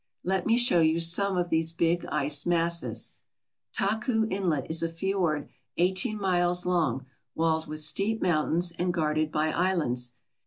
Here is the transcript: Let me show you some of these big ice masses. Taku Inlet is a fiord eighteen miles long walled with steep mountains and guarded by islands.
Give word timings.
Let 0.23 0.47
me 0.47 0.57
show 0.57 0.81
you 0.81 0.99
some 0.99 1.37
of 1.37 1.51
these 1.51 1.71
big 1.73 2.07
ice 2.07 2.43
masses. 2.47 3.11
Taku 3.71 4.25
Inlet 4.31 4.65
is 4.67 4.81
a 4.81 4.89
fiord 4.89 5.47
eighteen 5.77 6.19
miles 6.19 6.65
long 6.65 7.05
walled 7.35 7.67
with 7.67 7.81
steep 7.81 8.19
mountains 8.19 8.73
and 8.79 8.91
guarded 8.91 9.31
by 9.31 9.49
islands. 9.51 10.13